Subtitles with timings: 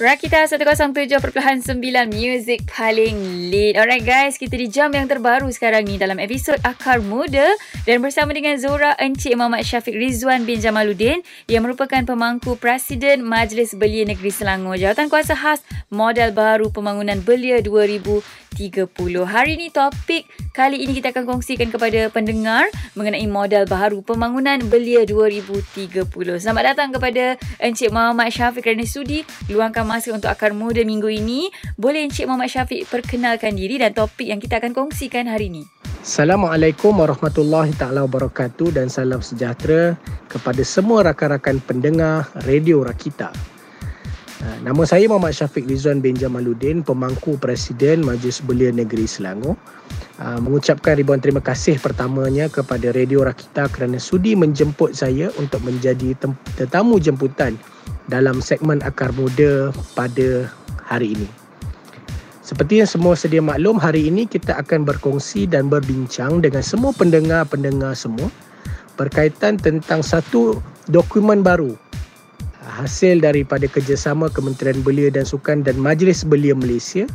[0.00, 1.20] Rakita 107.9
[2.08, 3.76] Music paling lead.
[3.76, 7.52] Alright guys, kita di jam yang terbaru sekarang ni dalam episod Akar Muda
[7.84, 13.76] dan bersama dengan Zora Encik Muhammad Syafiq Rizwan bin Jamaluddin yang merupakan pemangku Presiden Majlis
[13.76, 14.80] Belia Negeri Selangor.
[14.80, 15.60] Jawatan kuasa khas
[15.92, 18.24] model baru pembangunan belia 2030.
[19.28, 20.24] Hari ini topik
[20.56, 22.64] kali ini kita akan kongsikan kepada pendengar
[22.96, 26.08] mengenai model baru pembangunan belia 2030.
[26.40, 29.20] Selamat datang kepada Encik Muhammad Syafiq kerana sudi
[29.52, 31.52] luangkan masa untuk akar muda minggu ini.
[31.76, 35.62] Boleh Encik Muhammad Syafiq perkenalkan diri dan topik yang kita akan kongsikan hari ini.
[36.02, 39.94] Assalamualaikum warahmatullahi taala wabarakatuh dan salam sejahtera
[40.26, 43.30] kepada semua rakan-rakan pendengar Radio Rakita.
[44.42, 49.54] Uh, nama saya Muhammad Syafiq Rizwan bin Jamaluddin, pemangku Presiden Majlis Belia Negeri Selangor.
[50.18, 56.18] Uh, mengucapkan ribuan terima kasih pertamanya kepada Radio Rakita kerana sudi menjemput saya untuk menjadi
[56.58, 57.54] tetamu jemputan
[58.12, 60.52] dalam segmen Akar Muda pada
[60.84, 61.28] hari ini.
[62.44, 67.96] Seperti yang semua sedia maklum, hari ini kita akan berkongsi dan berbincang dengan semua pendengar-pendengar
[67.96, 68.28] semua
[69.00, 70.60] berkaitan tentang satu
[70.92, 71.72] dokumen baru
[72.76, 77.08] hasil daripada kerjasama Kementerian Belia dan Sukan dan Majlis Belia Malaysia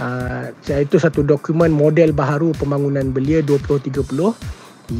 [0.00, 4.00] uh, iaitu satu dokumen model baharu pembangunan belia 2030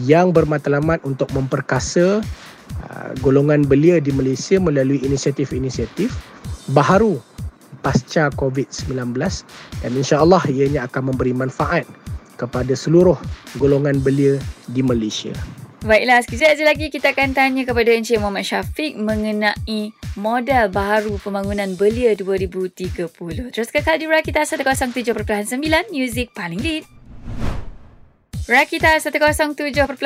[0.06, 2.22] yang bermatlamat untuk memperkasa
[2.86, 6.14] uh, golongan belia di Malaysia melalui inisiatif-inisiatif
[6.70, 7.18] baharu
[7.80, 9.16] pasca COVID-19
[9.82, 11.88] dan insya-Allah ianya akan memberi manfaat
[12.36, 13.16] kepada seluruh
[13.60, 14.40] golongan belia
[14.72, 15.32] di Malaysia.
[15.80, 21.72] Baiklah, sekejap saja lagi kita akan tanya kepada Encik Muhammad Syafiq mengenai modal baharu pembangunan
[21.72, 23.08] belia 2030.
[23.48, 25.56] Terus kekal di Rakita 107.9
[25.88, 26.84] Music paling lead.
[28.48, 30.00] Rakita 107.9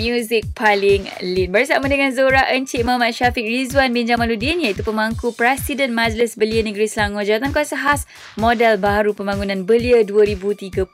[0.00, 5.92] Music paling lead bersama dengan Zora Encik Muhammad Syafiq Rizwan bin Jamaluddin iaitu pemangku Presiden
[5.92, 8.08] Majlis Belia Negeri Selangor Jawatan Kuasa Khas
[8.40, 10.88] Modal Baharu Pembangunan Belia 2030.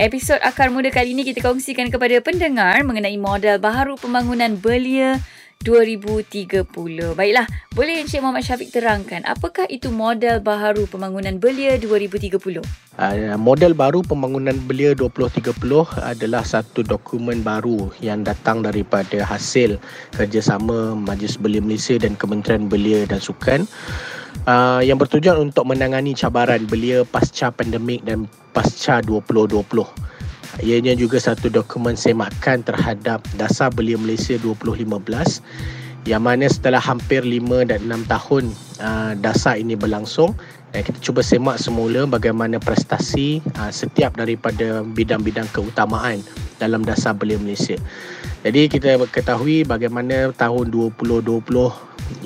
[0.00, 5.20] Episod Akar Muda kali ini kita kongsikan kepada pendengar mengenai model baharu pembangunan belia
[5.60, 6.72] 2030.
[7.12, 7.44] Baiklah,
[7.76, 12.64] boleh Encik Muhammad Syafiq terangkan apakah itu model baharu pembangunan belia 2030?
[12.96, 15.52] Uh, model baru pembangunan belia 2030
[16.00, 19.76] adalah satu dokumen baru yang datang daripada hasil
[20.16, 23.68] kerjasama Majlis Belia Malaysia dan Kementerian Belia dan Sukan
[24.48, 28.24] uh, yang bertujuan untuk menangani cabaran belia pasca pandemik dan
[28.56, 29.60] pasca 2020.
[30.58, 34.90] Ianya juga satu dokumen semakan terhadap Dasar Belia Malaysia 2015
[36.08, 38.44] yang mana setelah hampir 5 dan 6 tahun
[38.80, 40.32] uh, dasar ini berlangsung
[40.72, 46.24] dan kita cuba semak semula bagaimana prestasi uh, setiap daripada bidang-bidang keutamaan
[46.56, 47.76] dalam dasar belia Malaysia.
[48.40, 51.36] Jadi kita ketahui bagaimana tahun 2020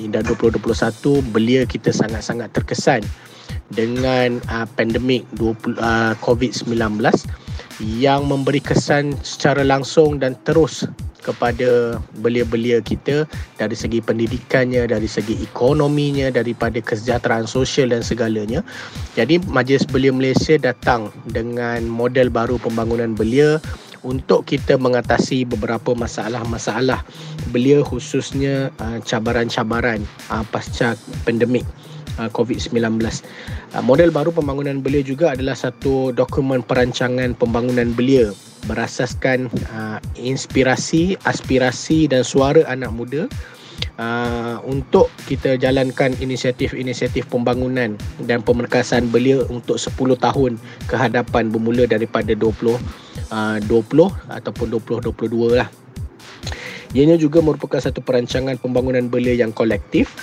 [0.07, 3.03] dan 2021 belia kita sangat-sangat terkesan
[3.73, 7.01] dengan uh, pandemik 20, uh, COVID-19
[7.81, 10.87] yang memberi kesan secara langsung dan terus
[11.25, 13.25] kepada belia-belia kita
[13.57, 18.61] dari segi pendidikannya, dari segi ekonominya, daripada kesejahteraan sosial dan segalanya.
[19.17, 23.57] Jadi Majlis Belia Malaysia datang dengan model baru pembangunan belia
[24.05, 27.01] untuk kita mengatasi beberapa masalah-masalah
[27.49, 30.93] belia khususnya uh, cabaran-cabaran uh, pasca
[31.25, 31.65] pandemik
[32.17, 33.01] uh, COVID-19.
[33.01, 38.31] Uh, model baru pembangunan belia juga adalah satu dokumen perancangan pembangunan belia
[38.65, 43.23] berasaskan uh, inspirasi, aspirasi dan suara anak muda
[44.67, 47.95] untuk kita jalankan inisiatif-inisiatif pembangunan
[48.27, 50.59] dan pemerkasaan belia untuk 10 tahun
[50.91, 52.75] ke hadapan bermula daripada 20
[53.31, 55.69] uh, 20 ataupun 2022 lah.
[56.93, 60.13] Ianya juga merupakan satu perancangan pembangunan belia yang kolektif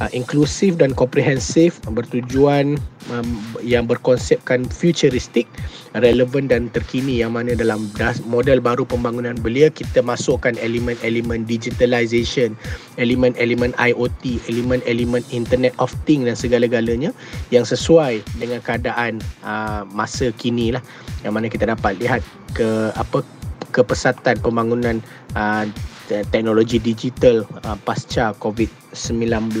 [0.00, 2.76] uh, inklusif dan komprehensif bertujuan
[3.12, 3.28] um,
[3.64, 5.48] yang berkonsepkan futuristik
[5.96, 7.88] relevan dan terkini yang mana dalam
[8.28, 12.52] model baru pembangunan belia kita masukkan elemen-elemen digitalization
[13.00, 17.10] elemen-elemen IoT elemen-elemen internet of things dan segala-galanya
[17.48, 20.82] yang sesuai dengan keadaan uh, masa kini lah
[21.24, 22.20] yang mana kita dapat lihat
[22.52, 23.24] ke apa
[23.72, 25.00] kepesatan pembangunan
[25.36, 25.68] uh,
[26.06, 29.58] teknologi digital uh, pasca COVID-19.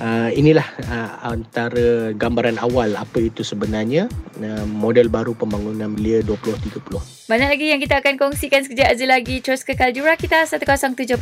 [0.00, 4.08] Uh, inilah uh, antara gambaran awal apa itu sebenarnya
[4.40, 7.28] uh, model baru pembangunan belia 2030.
[7.28, 9.44] Banyak lagi yang kita akan kongsikan sekejap aja lagi.
[9.44, 11.20] Terus kekal jurah kita 107.9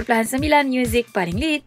[0.71, 1.67] Music paling lead.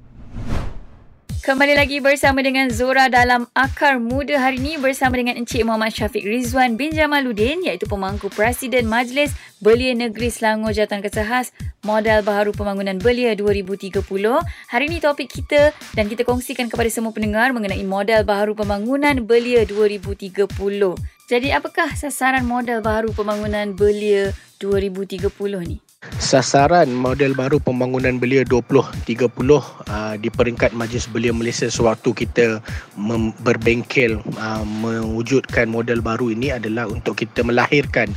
[1.42, 6.22] Kembali lagi bersama dengan Zora dalam Akar Muda hari ini bersama dengan Encik Muhammad Syafiq
[6.22, 11.50] Rizwan bin Jamaluddin iaitu pemangku Presiden Majlis Belia Negeri Selangor Jawatan Kesehas
[11.82, 14.06] Modal Baharu Pembangunan Belia 2030.
[14.70, 19.66] Hari ini topik kita dan kita kongsikan kepada semua pendengar mengenai Modal Baharu Pembangunan Belia
[19.66, 20.46] 2030.
[21.26, 24.30] Jadi apakah sasaran modal baharu pembangunan Belia
[24.62, 25.26] 2030
[25.66, 25.82] ni?
[26.22, 32.58] Sasaran model baru pembangunan belia 2030 uh, di peringkat Majlis Belia Malaysia sewaktu kita
[32.98, 38.14] mem- berbengkel uh, mewujudkan model baru ini adalah untuk kita melahirkan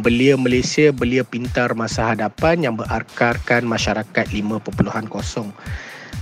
[0.00, 4.62] belia Malaysia belia pintar masa hadapan yang berakarkan masyarakat 5.0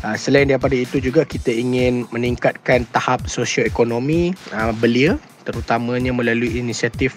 [0.04, 5.16] Uh, selain daripada itu juga kita ingin meningkatkan tahap sosioekonomi uh, belia
[5.48, 7.16] terutamanya melalui inisiatif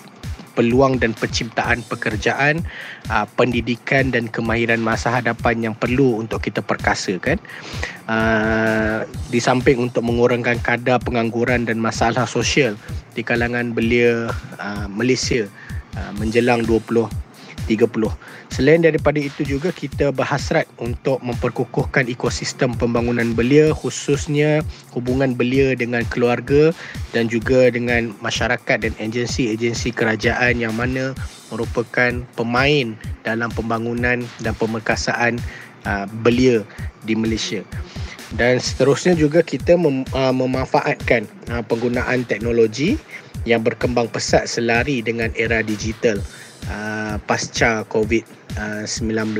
[0.59, 2.67] peluang dan penciptaan pekerjaan,
[3.07, 7.39] uh, pendidikan dan kemahiran masa hadapan yang perlu untuk kita perkasakan.
[8.03, 12.75] Uh, di samping untuk mengurangkan kadar pengangguran dan masalah sosial
[13.15, 14.27] di kalangan belia
[14.59, 15.47] uh, Malaysia
[15.95, 17.07] uh, menjelang 20
[17.69, 17.85] 30.
[18.49, 26.01] Selain daripada itu juga kita berhasrat untuk memperkukuhkan ekosistem pembangunan belia khususnya hubungan belia dengan
[26.09, 26.73] keluarga
[27.13, 31.13] dan juga dengan masyarakat dan agensi-agensi kerajaan yang mana
[31.53, 35.37] merupakan pemain dalam pembangunan dan pemerkasaan
[35.85, 36.65] uh, belia
[37.05, 37.61] di Malaysia.
[38.33, 42.97] Dan seterusnya juga kita mem, uh, memanfaatkan uh, penggunaan teknologi
[43.47, 46.21] yang berkembang pesat selari dengan era digital
[46.69, 47.81] uh, pasca
[48.59, 49.39] COVID-19.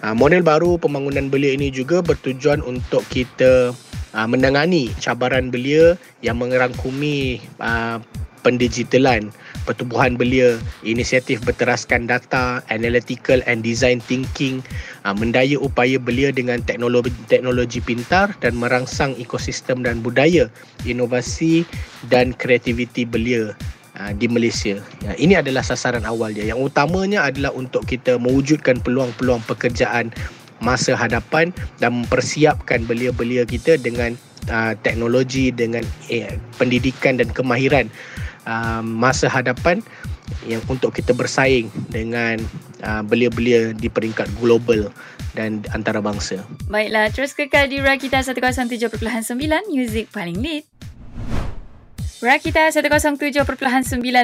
[0.00, 3.76] Uh, model baru pembangunan belia ini juga bertujuan untuk kita
[4.16, 8.00] uh, menangani cabaran belia yang merangkumi uh,
[8.40, 9.28] pendigitalan
[9.68, 14.64] pertubuhan belia, inisiatif berteraskan data, analytical and design thinking,
[15.20, 20.48] mendaya upaya belia dengan teknologi teknologi pintar dan merangsang ekosistem dan budaya,
[20.88, 21.68] inovasi
[22.08, 23.52] dan kreativiti belia
[24.00, 24.80] uh, di Malaysia.
[25.04, 26.48] Ya, ini adalah sasaran awal dia.
[26.48, 30.08] Yang utamanya adalah untuk kita mewujudkan peluang-peluang pekerjaan
[30.60, 34.16] masa hadapan dan mempersiapkan belia-belia kita dengan
[34.48, 37.88] uh, teknologi dengan eh, pendidikan dan kemahiran
[38.44, 39.80] uh, masa hadapan
[40.46, 42.38] yang untuk kita bersaing dengan
[42.86, 44.92] uh, belia-belia di peringkat global
[45.34, 46.44] dan antarabangsa.
[46.70, 49.00] Baiklah, terus kekal di Rakita 107.9
[49.72, 50.64] Music paling lead.
[52.20, 53.48] Rakita 107.9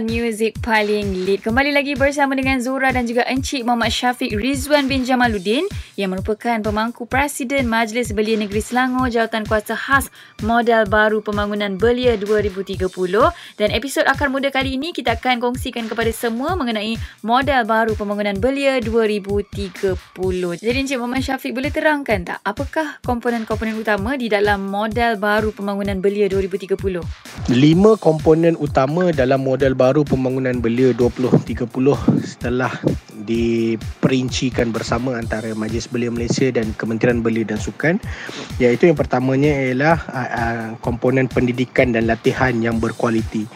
[0.05, 1.41] Music paling lead.
[1.41, 5.65] Kembali lagi bersama dengan Zura dan juga Encik Muhammad Syafiq Rizwan bin Jamaluddin
[5.97, 10.13] yang merupakan pemangku Presiden Majlis Belia Negeri Selangor Jawatan Kuasa Khas
[10.45, 12.85] Modal Baru Pembangunan Belia 2030.
[13.57, 18.37] Dan episod Akar Muda kali ini kita akan kongsikan kepada semua mengenai Modal Baru Pembangunan
[18.37, 19.97] Belia 2030.
[20.61, 25.97] Jadi Encik Muhammad Syafiq boleh terangkan tak apakah komponen-komponen utama di dalam Modal Baru Pembangunan
[26.05, 26.77] Belia 2030?
[27.49, 31.71] Lima lima komponen utama dalam model baru pembangunan belia 2030
[32.27, 32.75] setelah
[33.23, 38.03] diperincikan bersama antara Majlis Belia Malaysia dan Kementerian Belia dan Sukan.
[38.59, 43.47] Iaitu yang pertamanya ialah uh, komponen pendidikan dan latihan yang berkualiti.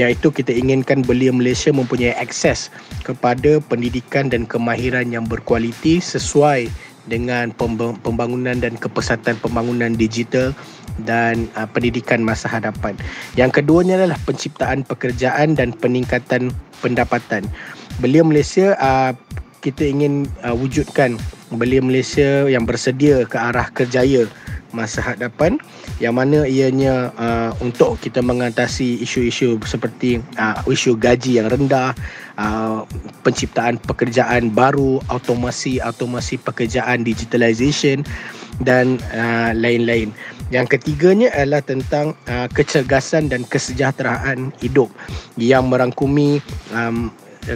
[0.00, 2.72] Iaitu kita inginkan Belia Malaysia mempunyai akses
[3.04, 6.72] kepada pendidikan dan kemahiran yang berkualiti sesuai
[7.04, 7.52] dengan
[8.00, 10.56] pembangunan dan kepesatan pembangunan digital
[11.02, 12.94] dan uh, pendidikan masa hadapan.
[13.34, 17.44] Yang keduanya adalah penciptaan pekerjaan dan peningkatan pendapatan.
[17.98, 19.12] Belia Malaysia uh,
[19.64, 21.16] kita ingin uh, wujudkan
[21.54, 24.28] belia Malaysia yang bersedia ke arah kerjaya
[24.74, 25.56] masa hadapan
[26.02, 31.94] yang mana ianya uh, untuk kita mengatasi isu-isu seperti uh, isu gaji yang rendah,
[32.36, 32.82] uh,
[33.22, 38.02] penciptaan pekerjaan baru, automasi automasi pekerjaan digitalization
[38.60, 40.10] dan uh, lain-lain.
[40.52, 44.92] Yang ketiganya adalah tentang uh, kecergasan dan kesejahteraan hidup
[45.40, 46.42] yang merangkumi
[46.74, 47.08] um,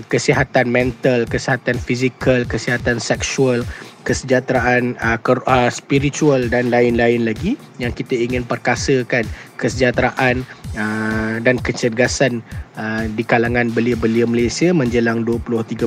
[0.08, 3.64] kesihatan mental, kesihatan fizikal, kesihatan seksual,
[4.08, 9.28] kesejahteraan uh, ke, uh, spiritual dan lain-lain lagi yang kita ingin perkasakan
[9.60, 10.48] kesejahteraan
[10.80, 12.40] uh, dan kecergasan
[12.80, 15.84] uh, di kalangan belia-belia Malaysia menjelang 2030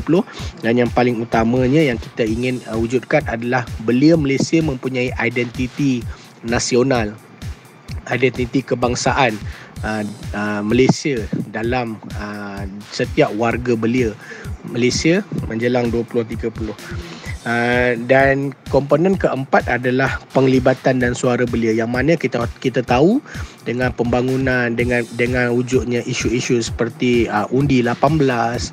[0.61, 6.05] dan yang paling utamanya yang kita ingin uh, wujudkan adalah belia Malaysia mempunyai identiti
[6.45, 7.17] nasional
[8.13, 9.33] identiti kebangsaan
[9.81, 10.05] uh,
[10.37, 14.13] uh, Malaysia dalam uh, setiap warga belia
[14.69, 21.73] Malaysia menjelang 2030 Uh, dan komponen keempat adalah penglibatan dan suara belia.
[21.73, 23.17] Yang mana kita kita tahu
[23.65, 28.21] dengan pembangunan dengan dengan wujudnya isu-isu seperti uh, undi 18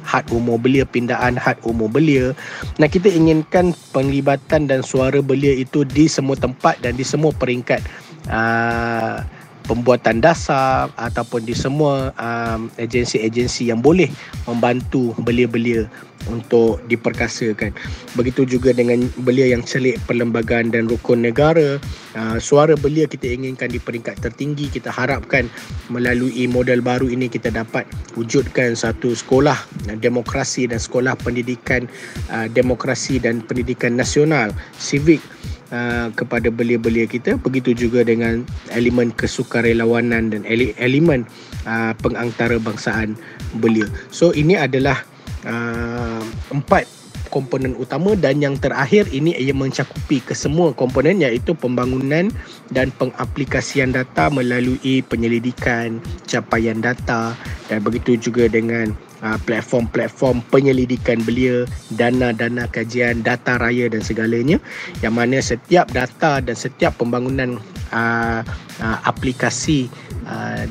[0.04, 2.36] had umur belia pindaan had umur belia.
[2.76, 7.80] Nah kita inginkan penglibatan dan suara belia itu di semua tempat dan di semua peringkat
[8.28, 9.24] uh,
[9.68, 14.08] pembuatan dasar ataupun di semua um, agensi-agensi yang boleh
[14.48, 15.84] membantu belia-belia
[16.26, 17.70] untuk diperkasakan.
[18.18, 21.78] Begitu juga dengan belia yang celik perlembagaan dan rukun negara.
[22.16, 24.72] Uh, suara belia kita inginkan di peringkat tertinggi.
[24.72, 25.46] Kita harapkan
[25.92, 27.86] melalui model baru ini kita dapat
[28.18, 29.56] wujudkan satu sekolah
[30.00, 31.86] demokrasi dan sekolah pendidikan
[32.32, 35.22] uh, demokrasi dan pendidikan nasional, civic
[35.68, 37.36] Uh, kepada belia-belia kita.
[37.36, 38.40] Begitu juga dengan
[38.72, 41.28] elemen kesukarelawanan dan elemen
[41.68, 43.12] uh, pengantarabangsaaan
[43.60, 43.84] belia.
[44.08, 45.04] So ini adalah
[45.44, 46.24] uh,
[46.56, 46.88] empat
[47.28, 52.32] komponen utama dan yang terakhir ini ia mencakupi kesemua komponen iaitu pembangunan
[52.72, 57.36] dan pengaplikasian data melalui penyelidikan capaian data
[57.68, 61.66] dan begitu juga dengan platform-platform penyelidikan belia,
[61.98, 64.62] dana-dana kajian, data raya dan segalanya
[65.02, 67.58] yang mana setiap data dan setiap pembangunan
[67.90, 68.46] uh,
[68.78, 69.90] uh, aplikasi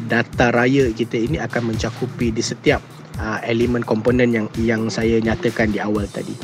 [0.05, 2.77] data raya kita ini akan mencakupi di setiap
[3.41, 6.37] elemen komponen yang yang saya nyatakan di awal tadi.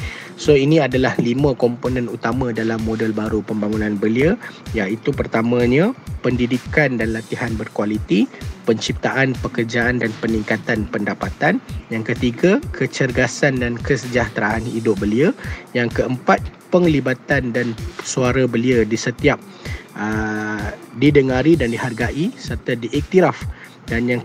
[0.43, 4.35] So ini adalah lima komponen utama dalam model baru pembangunan belia
[4.75, 8.27] iaitu pertamanya pendidikan dan latihan berkualiti,
[8.67, 11.63] penciptaan pekerjaan dan peningkatan pendapatan.
[11.87, 15.31] Yang ketiga, kecergasan dan kesejahteraan hidup belia.
[15.71, 16.43] Yang keempat,
[16.75, 17.71] penglibatan dan
[18.03, 19.39] suara belia di setiap
[19.95, 23.47] uh, didengari dan dihargai serta diiktiraf
[23.87, 24.21] dan yang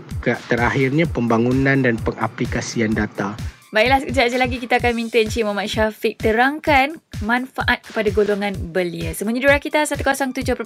[0.51, 3.39] terakhirnya pembangunan dan pengaplikasian data.
[3.69, 9.13] Baiklah, sekejap saja lagi kita akan minta Encik Muhammad Syafiq terangkan manfaat kepada golongan belia.
[9.13, 10.57] Semuanya dua kita 107.9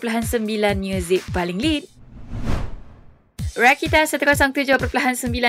[0.80, 1.84] Music paling lead.
[3.54, 4.90] Rakita 107.9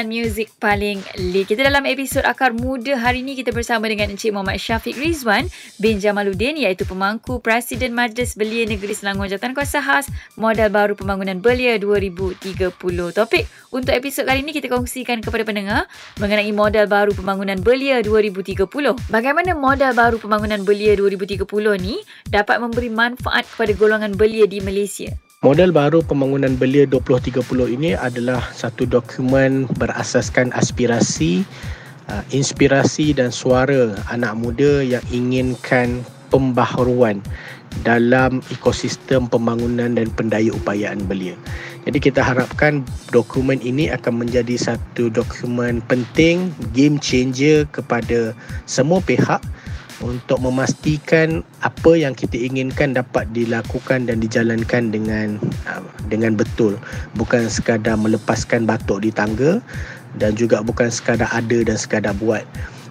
[0.04, 1.48] Music paling lead.
[1.48, 5.48] Kita dalam episod Akar Muda hari ini kita bersama dengan Encik Muhammad Syafiq Rizwan
[5.80, 11.40] bin Jamaluddin iaitu pemangku Presiden Majlis Belia Negeri Selangor Jawatan Kuasa Khas Modal Baru Pembangunan
[11.40, 12.76] Belia 2030.
[13.16, 15.88] Topik untuk episod kali ini kita kongsikan kepada pendengar
[16.20, 18.68] mengenai modal baru pembangunan belia 2030.
[19.08, 21.40] Bagaimana modal baru pembangunan belia 2030
[21.80, 25.23] ni dapat memberi manfaat kepada golongan belia di Malaysia?
[25.44, 27.44] Model baru pembangunan belia 2030
[27.76, 31.44] ini adalah satu dokumen berasaskan aspirasi,
[32.08, 36.00] uh, inspirasi dan suara anak muda yang inginkan
[36.32, 37.20] pembaharuan
[37.84, 41.36] dalam ekosistem pembangunan dan pendayaupayaan belia.
[41.84, 42.80] Jadi kita harapkan
[43.12, 48.32] dokumen ini akan menjadi satu dokumen penting, game changer kepada
[48.64, 49.44] semua pihak
[50.02, 55.38] untuk memastikan apa yang kita inginkan dapat dilakukan dan dijalankan dengan
[55.70, 56.80] uh, dengan betul.
[57.14, 59.62] Bukan sekadar melepaskan batuk di tangga
[60.18, 62.42] dan juga bukan sekadar ada dan sekadar buat.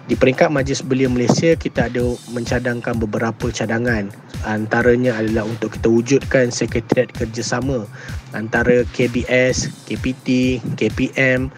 [0.04, 4.12] Di peringkat Majlis Belia Malaysia kita ada mencadangkan beberapa cadangan.
[4.44, 7.88] Antaranya adalah untuk kita wujudkan sekretariat kerjasama
[8.36, 11.48] antara KBS, KPT, KPM,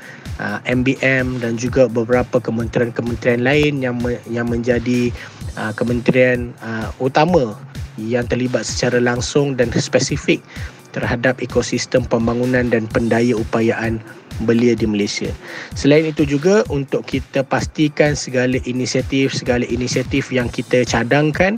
[0.64, 3.96] MBM dan juga beberapa kementerian-kementerian lain yang
[4.28, 5.10] yang menjadi
[5.56, 7.56] uh, kementerian uh, utama
[7.96, 10.44] yang terlibat secara langsung dan spesifik
[10.92, 14.00] terhadap ekosistem pembangunan dan pendaya upayaan
[14.44, 15.32] belia di Malaysia.
[15.72, 21.56] Selain itu juga untuk kita pastikan segala inisiatif segala inisiatif yang kita cadangkan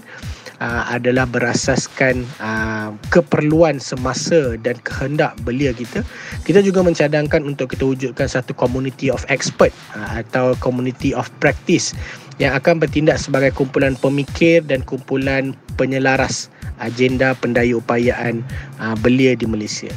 [0.63, 6.03] uh, adalah berasaskan uh, keperluan semasa dan kehendak belia kita.
[6.47, 11.95] Kita juga mencadangkan untuk kita wujudkan satu community of expert uh, atau community of practice
[12.39, 16.47] yang akan bertindak sebagai kumpulan pemikir dan kumpulan penyelaras
[16.79, 18.47] agenda pendayaupayaan
[18.79, 19.91] uh, belia di Malaysia.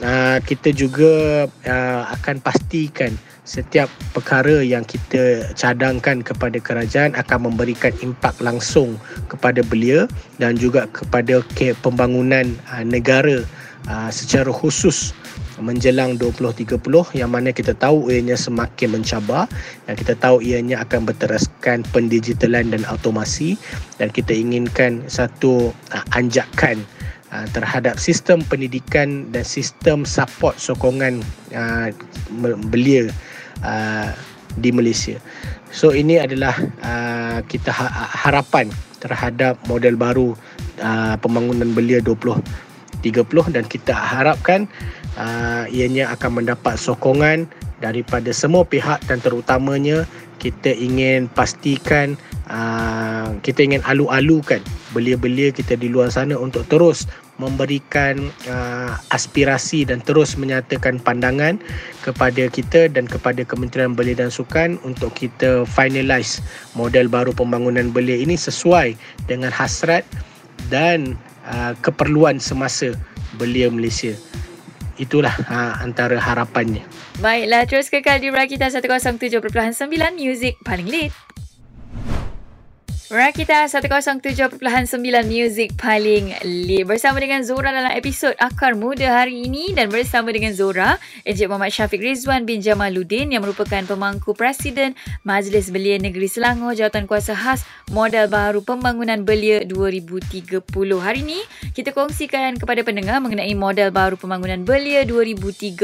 [0.00, 3.12] Uh, kita juga uh, akan pastikan
[3.48, 9.00] setiap perkara yang kita cadangkan kepada kerajaan akan memberikan impak langsung
[9.32, 10.04] kepada belia
[10.36, 11.40] dan juga kepada
[11.80, 13.40] pembangunan uh, negara
[13.88, 15.16] uh, secara khusus
[15.60, 16.80] menjelang 2030
[17.12, 19.44] yang mana kita tahu ianya semakin mencabar
[19.84, 23.60] dan kita tahu ianya akan berteraskan pendigitalan dan automasi
[24.00, 26.80] dan kita inginkan satu uh, anjakan
[27.54, 31.22] terhadap sistem pendidikan dan sistem support sokongan
[32.74, 33.06] belia
[33.64, 34.12] uh,
[34.58, 35.16] di Malaysia.
[35.70, 38.66] So ini adalah uh, kita ha- harapan
[38.98, 40.34] terhadap model baru
[40.82, 44.66] uh, pembangunan belia 2030 dan kita harapkan
[45.16, 47.46] uh, ianya akan mendapat sokongan
[47.80, 50.04] daripada semua pihak dan terutamanya
[50.40, 52.16] kita ingin pastikan
[52.48, 54.60] uh, kita ingin alu-alukan
[54.92, 57.08] belia-belia kita di luar sana untuk terus
[57.40, 61.56] memberikan uh, aspirasi dan terus menyatakan pandangan
[62.04, 66.44] kepada kita dan kepada Kementerian Belia dan Sukan untuk kita finalize
[66.76, 68.92] model baru pembangunan belia ini sesuai
[69.24, 70.04] dengan hasrat
[70.68, 71.16] dan
[71.48, 72.92] uh, keperluan semasa
[73.40, 74.12] belia Malaysia.
[75.00, 76.84] Itulah ha, antara harapannya.
[77.24, 79.40] Baiklah, terus kekal di Rakita 107.9
[80.12, 81.08] Music paling lead.
[83.10, 84.62] Rakita 107.9
[85.26, 90.54] Music paling lead bersama dengan Zora dalam episod Akar Muda hari ini dan bersama dengan
[90.54, 90.94] Zora
[91.26, 94.94] Encik Muhammad Syafiq Rizwan bin Jamaluddin yang merupakan pemangku Presiden
[95.26, 100.62] Majlis Belia Negeri Selangor Jawatan Kuasa Khas Modal Baru Pembangunan Belia 2030.
[101.02, 101.42] Hari ini
[101.74, 105.82] kita kongsikan kepada pendengar mengenai Modal Baru Pembangunan Belia 2030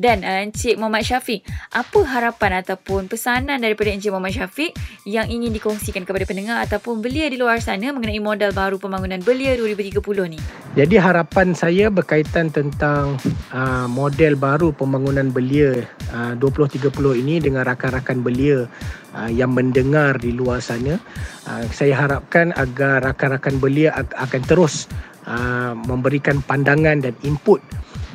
[0.00, 1.44] dan uh, Encik Muhammad Syafiq.
[1.68, 4.72] Apa harapan ataupun pesanan daripada Encik Muhammad Syafiq
[5.04, 9.58] yang ingin dikongsikan kepada pendengar ataupun belia di luar sana mengenai modal baru pembangunan belia
[9.58, 9.98] 2030
[10.30, 10.38] ni?
[10.78, 13.18] Jadi harapan saya berkaitan tentang
[13.50, 16.86] uh, model baru pembangunan belia uh, 2030
[17.26, 18.70] ini dengan rakan-rakan belia
[19.18, 21.02] uh, yang mendengar di luar sana.
[21.50, 24.86] Uh, saya harapkan agar rakan-rakan belia akan terus
[25.26, 27.58] uh, memberikan pandangan dan input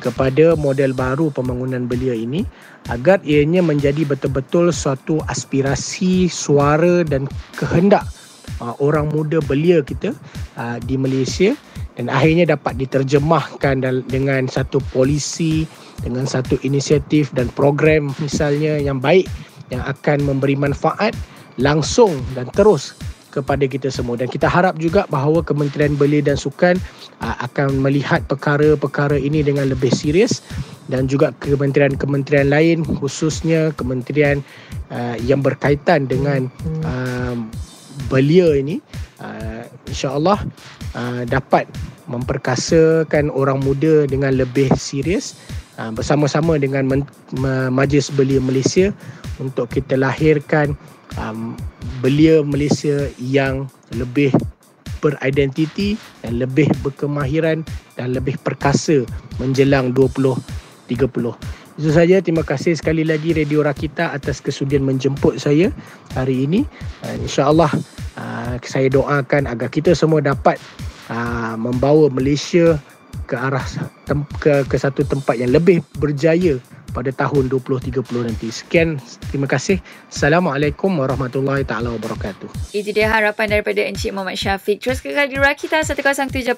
[0.00, 2.44] kepada model baru pembangunan belia ini
[2.92, 7.26] agar ianya menjadi betul-betul suatu aspirasi, suara dan
[7.56, 8.04] kehendak
[8.60, 10.14] uh, orang muda belia kita
[10.56, 11.56] uh, di Malaysia.
[11.96, 15.64] Dan akhirnya dapat diterjemahkan dengan satu polisi,
[16.04, 19.24] dengan satu inisiatif dan program misalnya yang baik
[19.72, 21.16] yang akan memberi manfaat
[21.56, 22.92] langsung dan terus
[23.36, 24.16] kepada kita semua.
[24.16, 26.80] Dan kita harap juga bahawa Kementerian Belia dan Sukan
[27.20, 30.40] uh, akan melihat perkara-perkara ini dengan lebih serius.
[30.86, 34.40] Dan juga kementerian-kementerian lain khususnya kementerian
[34.94, 36.46] uh, yang berkaitan dengan
[36.86, 37.34] uh,
[38.06, 38.78] belia ini
[39.18, 40.46] uh, insya-Allah
[40.94, 41.66] uh, dapat
[42.06, 45.34] memperkasakan orang muda dengan lebih serius
[45.82, 47.10] uh, bersama-sama dengan Men-
[47.74, 48.94] Majlis Belia Malaysia
[49.42, 50.78] untuk kita lahirkan
[51.14, 51.54] um,
[52.02, 54.34] belia Malaysia yang lebih
[54.98, 55.94] beridentiti
[56.24, 57.62] dan lebih berkemahiran
[57.94, 59.06] dan lebih perkasa
[59.38, 60.96] menjelang 2030.
[61.76, 62.16] Itu saja.
[62.24, 65.68] Terima kasih sekali lagi Radio Rakita atas kesudian menjemput saya
[66.16, 66.64] hari ini.
[67.04, 67.70] Uh, InsyaAllah
[68.16, 70.56] uh, saya doakan agar kita semua dapat
[71.12, 72.80] uh, membawa Malaysia
[73.24, 73.64] ke arah
[74.04, 76.60] tem- ke, ke satu tempat yang lebih berjaya
[76.96, 78.48] pada tahun 2030 nanti.
[78.48, 78.96] Sekian,
[79.28, 79.80] terima kasih.
[80.08, 82.72] Assalamualaikum warahmatullahi taala wabarakatuh.
[82.72, 84.80] Itu dia harapan daripada Encik Muhammad Syafiq.
[84.80, 86.56] Terus ke Radio Rakita 107.9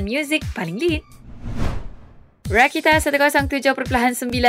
[0.00, 1.17] Music paling lead.
[2.48, 3.76] Rakita 107.9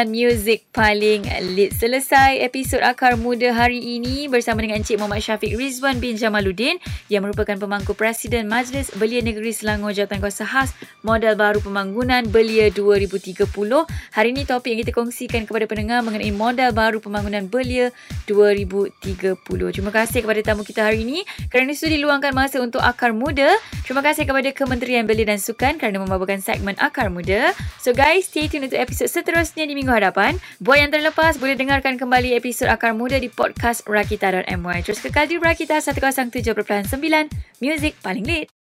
[0.08, 1.76] Music paling lit.
[1.76, 6.80] Selesai episod Akar Muda hari ini bersama dengan Encik Muhammad Syafiq Rizwan bin Jamaluddin
[7.12, 10.72] yang merupakan pemangku Presiden Majlis Belia Negeri Selangor Jawatan Kuasa Khas
[11.04, 13.36] Modal Baru Pembangunan Belia 2030.
[14.16, 17.92] Hari ini topik yang kita kongsikan kepada pendengar mengenai Modal Baru Pembangunan Belia
[18.32, 19.36] 2030.
[19.76, 23.60] Terima kasih kepada tamu kita hari ini kerana sudah diluangkan masa untuk Akar Muda.
[23.84, 27.52] Terima kasih kepada Kementerian Belia dan Sukan kerana membawakan segmen Akar Muda.
[27.84, 30.36] So guys, stay tune untuk episod seterusnya di minggu hadapan.
[30.60, 34.78] Buat yang terlepas, boleh dengarkan kembali episod Akar Muda di podcast Rakita.my.
[34.84, 36.60] Terus kekal di Rakita 107.9
[37.64, 38.59] Music paling lead.